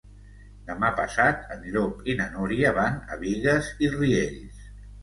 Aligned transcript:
Demà 0.69 0.89
passat 0.99 1.45
en 1.57 1.67
Llop 1.75 2.01
i 2.09 2.17
na 2.23 2.27
Núria 2.33 2.75
van 2.81 2.99
a 3.17 3.23
Bigues 3.25 3.71
i 3.87 3.97
Riells. 3.99 4.71